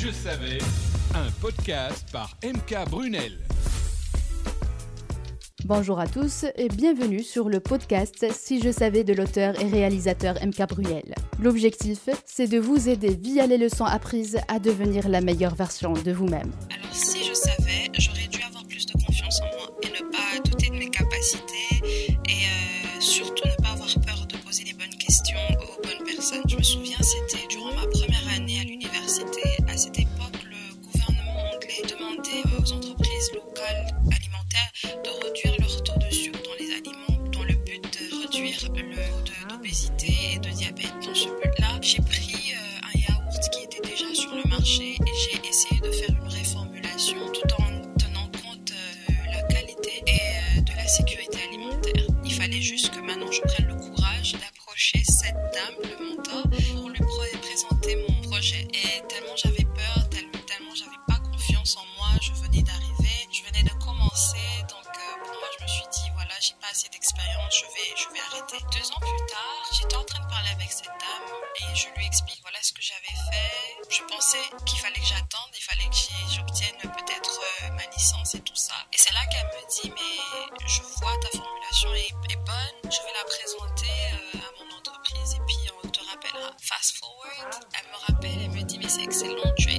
je 0.00 0.10
savais, 0.10 0.58
un 1.14 1.30
podcast 1.42 2.06
par 2.10 2.34
MK 2.42 2.88
Brunel. 2.88 3.38
Bonjour 5.66 6.00
à 6.00 6.06
tous 6.06 6.46
et 6.56 6.68
bienvenue 6.68 7.22
sur 7.22 7.50
le 7.50 7.60
podcast 7.60 8.24
Si 8.32 8.62
je 8.62 8.70
savais 8.72 9.04
de 9.04 9.12
l'auteur 9.12 9.60
et 9.60 9.68
réalisateur 9.68 10.36
MK 10.42 10.68
Brunel. 10.68 11.14
L'objectif, 11.38 12.08
c'est 12.24 12.46
de 12.46 12.58
vous 12.58 12.88
aider 12.88 13.14
via 13.14 13.46
les 13.46 13.58
leçons 13.58 13.84
apprises 13.84 14.38
à 14.48 14.58
devenir 14.58 15.06
la 15.06 15.20
meilleure 15.20 15.54
version 15.54 15.92
de 15.92 16.12
vous-même. 16.12 16.50
Alors 16.74 16.94
si 16.94 17.22
je 17.22 17.34
savais, 17.34 17.90
j'aurais 17.98 18.28
dû 18.28 18.40
avoir 18.42 18.64
plus 18.64 18.86
de 18.86 18.92
confiance 19.04 19.40
en 19.42 19.56
moi 19.58 19.76
et 19.82 19.88
ne 19.88 20.10
pas 20.10 20.48
douter 20.48 20.70
de 20.70 20.76
mes 20.76 20.88
capacités 20.88 21.82
et 22.26 22.46
euh, 22.46 23.00
surtout 23.00 23.46
ne 23.46 23.62
pas 23.62 23.72
avoir 23.72 23.88
peur 24.06 24.26
de 24.26 24.36
poser 24.38 24.64
les 24.64 24.72
bonnes 24.72 24.96
questions 24.98 25.36
aux 25.60 25.82
bonnes 25.86 26.06
personnes. 26.06 26.42
Je 26.48 26.56
me 26.56 26.62
souviens, 26.62 26.98
c'était 27.02 27.46
durant 27.48 27.74
ma 27.74 27.86
première 27.86 28.09
aux 32.60 32.72
entreprises 32.72 33.32
locales 33.34 33.86
alimentaires 34.12 34.72
de 35.04 35.10
réduire 35.24 35.54
leur 35.60 35.82
taux 35.82 35.98
de 35.98 36.10
sucre 36.12 36.40
dans 36.44 36.54
les 36.58 36.70
aliments 36.72 37.30
dans 37.32 37.44
le 37.44 37.54
but 37.54 37.82
de 37.82 38.22
réduire 38.22 38.58
le 38.74 39.24
taux 39.24 39.48
d'obésité 39.48 40.12
et 40.34 40.38
de 40.38 40.50
diabète. 40.50 40.92
Dans 41.02 41.14
ce 41.14 41.28
but-là, 41.28 41.78
j'ai 41.80 42.02
pris 42.02 42.19
d'arriver, 62.58 63.28
je 63.32 63.42
venais 63.44 63.62
de 63.62 63.70
commencer, 63.78 64.42
donc 64.68 64.90
euh, 64.90 65.24
pour 65.24 65.34
moi 65.38 65.48
je 65.56 65.62
me 65.62 65.68
suis 65.68 65.86
dit 65.92 66.10
voilà 66.14 66.34
j'ai 66.40 66.54
pas 66.60 66.66
assez 66.70 66.88
d'expérience, 66.88 67.54
je 67.54 67.66
vais, 67.66 67.90
je 67.96 68.08
vais 68.12 68.20
arrêter. 68.26 68.58
Deux 68.74 68.86
ans 68.90 68.98
plus 68.98 69.24
tard, 69.30 69.62
j'étais 69.72 69.94
en 69.96 70.04
train 70.04 70.18
de 70.18 70.28
parler 70.28 70.50
avec 70.50 70.70
cette 70.70 70.90
dame 70.90 71.26
et 71.62 71.74
je 71.76 71.86
lui 71.96 72.06
explique 72.06 72.40
voilà 72.42 72.58
ce 72.62 72.72
que 72.72 72.82
j'avais 72.82 73.14
fait. 73.30 73.86
Je 73.88 74.02
pensais 74.10 74.42
qu'il 74.66 74.78
fallait 74.80 74.98
que 74.98 75.06
j'attende, 75.06 75.50
il 75.54 75.62
fallait 75.62 75.88
que 75.88 76.34
j'obtienne 76.34 76.76
peut-être 76.82 77.40
euh, 77.62 77.70
ma 77.70 77.86
licence 77.94 78.34
et 78.34 78.40
tout 78.40 78.56
ça. 78.58 78.74
Et 78.92 78.98
c'est 78.98 79.14
là 79.14 79.24
qu'elle 79.30 79.46
me 79.46 79.62
dit 79.70 79.90
mais 79.94 80.66
je 80.66 80.82
vois 80.98 81.14
ta 81.22 81.30
formulation 81.38 81.94
est, 81.94 82.36
bonne, 82.44 82.90
je 82.90 82.98
vais 82.98 83.14
la 83.14 83.24
présenter 83.30 83.94
euh, 84.34 84.38
à 84.42 84.50
mon 84.58 84.76
entreprise 84.76 85.34
et 85.38 85.42
puis 85.46 85.70
on 85.84 85.88
te 85.88 86.00
rappellera. 86.02 86.50
Fast 86.58 86.98
forward, 86.98 87.54
elle 87.78 87.86
me 87.94 87.98
rappelle, 88.10 88.42
elle 88.42 88.50
me 88.50 88.62
dit 88.62 88.78
mais 88.78 88.88
c'est 88.88 89.04
excellent, 89.04 89.54
tu 89.56 89.69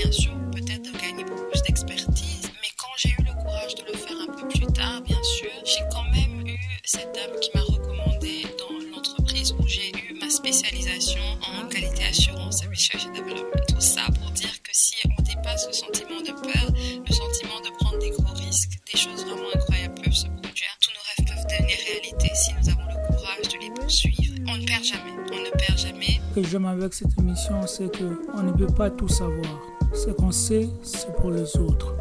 bien 0.00 0.12
sûr 0.12 0.32
peut-être 0.52 0.82
de 0.82 0.98
gagner 0.98 1.24
beaucoup 1.24 1.44
plus 1.50 1.62
d'expertise, 1.62 2.50
mais 2.62 2.68
quand 2.78 2.88
j'ai 2.96 3.10
eu 3.10 3.22
le 3.22 3.34
courage 3.42 3.74
de 3.74 3.82
le 3.92 3.98
faire 3.98 4.16
un 4.16 4.32
peu 4.32 4.48
plus 4.48 4.66
tard, 4.72 5.02
bien 5.02 5.22
sûr, 5.22 5.50
j'ai 5.64 5.84
quand 5.92 6.04
même 6.10 6.46
eu 6.46 6.58
cette 6.84 7.14
dame 7.14 7.38
qui 7.40 7.50
m'a 7.54 7.60
recommandé 7.60 8.46
dans 8.58 8.96
l'entreprise 8.96 9.52
où 9.58 9.66
j'ai 9.68 9.90
eu 9.90 10.18
ma 10.18 10.30
spécialisation 10.30 11.20
en 11.42 11.68
qualité 11.68 12.04
assurance 12.04 12.62
et 12.64 12.68
research 12.68 13.06
and 13.06 13.12
development. 13.12 13.66
Tout 13.68 13.80
ça 13.80 14.06
pour 14.18 14.30
dire 14.30 14.62
que 14.62 14.70
si 14.72 14.96
on 15.06 15.22
dépasse 15.22 15.66
le 15.66 15.74
sentiment 15.74 16.20
de 16.22 16.32
peur, 16.32 16.66
le 17.06 17.12
sentiment 17.12 17.60
de 17.60 17.70
prendre 17.78 17.98
des 17.98 18.10
gros 18.10 18.34
risques, 18.34 18.78
des 18.90 18.98
choses 18.98 19.22
vraiment 19.26 19.50
incroyables 19.54 20.00
peuvent 20.02 20.14
se 20.14 20.28
produire. 20.28 20.78
Tous 20.80 20.92
nos 20.96 21.04
rêves 21.08 21.28
peuvent 21.28 21.58
devenir 21.58 21.76
réalité 21.86 22.30
si 22.34 22.54
nous 22.54 22.70
avons 22.70 22.88
le 22.88 23.06
courage 23.06 23.48
de 23.52 23.58
les 23.60 23.70
poursuivre. 23.70 24.34
On 24.48 24.56
ne 24.56 24.64
perd 24.64 24.82
jamais, 24.82 25.12
on 25.30 25.40
ne 25.44 25.50
perd 25.50 25.78
jamais. 25.78 26.20
Ce 26.30 26.40
que 26.40 26.48
j'aime 26.48 26.64
avec 26.64 26.94
cette 26.94 27.18
émission, 27.18 27.66
c'est 27.66 27.90
qu'on 27.96 28.42
ne 28.42 28.52
peut 28.52 28.72
pas 28.72 28.88
tout 28.88 29.08
savoir. 29.08 29.69
Ce 29.92 30.10
qu'on 30.10 30.30
sait, 30.30 30.68
c'est 30.82 31.14
pour 31.16 31.30
les 31.30 31.56
autres. 31.56 31.94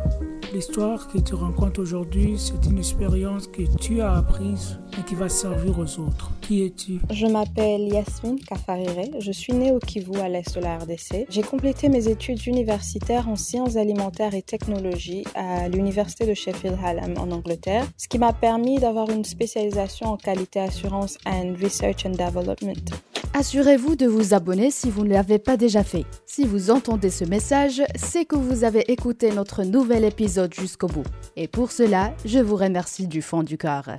L'histoire 0.53 1.07
que 1.07 1.19
tu 1.19 1.35
rencontres 1.35 1.79
aujourd'hui, 1.79 2.35
c'est 2.37 2.67
une 2.67 2.79
expérience 2.79 3.45
que 3.45 3.61
tu 3.77 4.01
as 4.01 4.13
apprise 4.15 4.79
et 4.97 5.03
qui 5.03 5.13
va 5.13 5.29
servir 5.29 5.77
aux 5.77 5.99
autres. 5.99 6.31
Qui 6.41 6.65
es-tu? 6.65 6.99
Je 7.11 7.27
m'appelle 7.27 7.81
Yasmine 7.81 8.39
Kafarire, 8.39 9.19
je 9.19 9.31
suis 9.31 9.53
née 9.53 9.71
au 9.71 9.77
Kivu 9.77 10.19
à 10.19 10.27
l'est 10.27 10.55
de 10.55 10.61
la 10.61 10.77
RDC. 10.79 11.27
J'ai 11.29 11.43
complété 11.43 11.87
mes 11.87 12.07
études 12.07 12.45
universitaires 12.47 13.29
en 13.29 13.35
sciences 13.35 13.75
alimentaires 13.75 14.33
et 14.33 14.41
technologies 14.41 15.23
à 15.35 15.69
l'université 15.69 16.25
de 16.25 16.33
Sheffield 16.33 16.79
Hallam 16.83 17.13
en 17.19 17.29
Angleterre, 17.31 17.85
ce 17.97 18.07
qui 18.07 18.17
m'a 18.17 18.33
permis 18.33 18.79
d'avoir 18.79 19.11
une 19.11 19.25
spécialisation 19.25 20.07
en 20.07 20.17
qualité 20.17 20.61
assurance 20.61 21.17
and 21.27 21.53
research 21.61 22.05
and 22.07 22.11
development. 22.11 22.91
Assurez-vous 23.33 23.95
de 23.95 24.05
vous 24.05 24.33
abonner 24.33 24.71
si 24.71 24.89
vous 24.89 25.03
ne 25.03 25.13
l'avez 25.13 25.39
pas 25.39 25.57
déjà 25.57 25.83
fait. 25.83 26.05
Si 26.25 26.45
vous 26.45 26.71
entendez 26.71 27.09
ce 27.09 27.25
message, 27.25 27.81
c'est 27.95 28.25
que 28.25 28.35
vous 28.35 28.63
avez 28.63 28.91
écouté 28.91 29.31
notre 29.31 29.63
nouvel 29.63 30.03
épisode 30.03 30.53
jusqu'au 30.53 30.87
bout. 30.87 31.05
Et 31.35 31.47
pour 31.47 31.71
cela, 31.71 32.13
je 32.25 32.39
vous 32.39 32.55
remercie 32.55 33.07
du 33.07 33.21
fond 33.21 33.43
du 33.43 33.57
cœur. 33.57 33.97